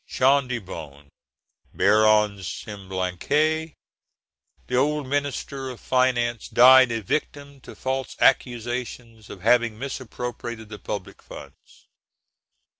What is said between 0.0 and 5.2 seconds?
Jean de Beaune, Baron de Semblançay, the old